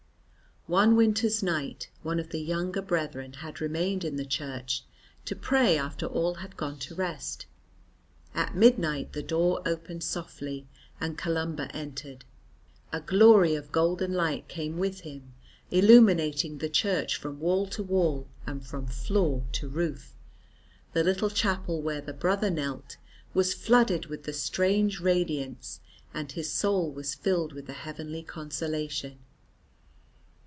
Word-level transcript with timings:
One 0.67 0.95
winter's 0.95 1.41
night, 1.43 1.89
one 2.03 2.17
of 2.19 2.29
the 2.29 2.39
younger 2.39 2.81
brethren 2.83 3.33
had 3.33 3.59
remained 3.59 4.05
in 4.05 4.15
the 4.15 4.25
church 4.25 4.83
to 5.25 5.35
pray 5.35 5.75
after 5.77 6.05
all 6.05 6.35
had 6.35 6.55
gone 6.55 6.77
to 6.81 6.95
rest. 6.95 7.45
At 8.35 8.55
midnight 8.55 9.11
the 9.11 9.23
door 9.23 9.61
opened 9.65 10.03
softly 10.03 10.67
and 10.99 11.17
Columba 11.17 11.67
entered. 11.75 12.23
A 12.93 13.01
glory 13.01 13.55
of 13.55 13.71
golden 13.73 14.13
light 14.13 14.47
came 14.47 14.77
with 14.77 15.01
him, 15.01 15.33
illuminating 15.71 16.59
the 16.59 16.69
church 16.69 17.17
from 17.17 17.39
wall 17.39 17.65
to 17.67 17.81
wall 17.83 18.29
and 18.45 18.63
from 18.65 18.85
floor 18.85 19.43
to 19.53 19.67
roof. 19.67 20.15
The 20.93 21.03
little 21.03 21.31
chapel 21.31 21.81
where 21.81 22.01
the 22.01 22.13
brother 22.13 22.51
knelt 22.51 22.97
was 23.33 23.55
flooded 23.55 24.05
with 24.05 24.23
the 24.23 24.31
strange 24.31 25.01
radiance 25.01 25.81
and 26.13 26.31
his 26.31 26.53
soul 26.53 26.89
was 26.91 27.15
filled 27.15 27.51
with 27.51 27.67
a 27.67 27.73
heavenly 27.73 28.21
consolation. 28.23 29.17